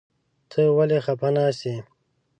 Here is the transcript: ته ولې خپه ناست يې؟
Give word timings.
ته 0.49 0.59
ولې 0.77 0.99
خپه 1.05 1.29
ناست 1.35 1.61
يې؟ 1.69 1.75